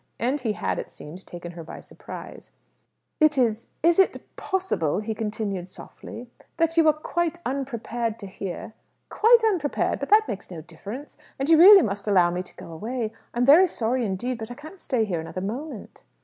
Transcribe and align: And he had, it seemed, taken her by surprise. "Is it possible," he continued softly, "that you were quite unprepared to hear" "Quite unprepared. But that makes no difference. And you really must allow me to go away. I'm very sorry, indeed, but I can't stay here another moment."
And 0.17 0.39
he 0.41 0.53
had, 0.53 0.79
it 0.79 0.89
seemed, 0.89 1.27
taken 1.27 1.51
her 1.51 1.63
by 1.63 1.79
surprise. 1.79 2.49
"Is 3.19 3.59
it 3.83 4.35
possible," 4.35 4.97
he 4.97 5.13
continued 5.13 5.69
softly, 5.69 6.27
"that 6.57 6.75
you 6.75 6.85
were 6.85 6.93
quite 6.93 7.37
unprepared 7.45 8.17
to 8.17 8.25
hear" 8.25 8.73
"Quite 9.09 9.43
unprepared. 9.43 9.99
But 9.99 10.09
that 10.09 10.27
makes 10.27 10.49
no 10.49 10.59
difference. 10.61 11.19
And 11.37 11.49
you 11.51 11.57
really 11.59 11.83
must 11.83 12.07
allow 12.07 12.31
me 12.31 12.41
to 12.41 12.55
go 12.55 12.71
away. 12.71 13.13
I'm 13.35 13.45
very 13.45 13.67
sorry, 13.67 14.03
indeed, 14.03 14.39
but 14.39 14.49
I 14.49 14.55
can't 14.55 14.81
stay 14.81 15.05
here 15.05 15.19
another 15.21 15.39
moment." 15.39 16.03